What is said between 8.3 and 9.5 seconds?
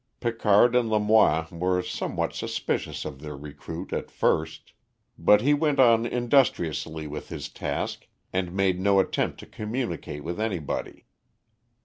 and made no attempt to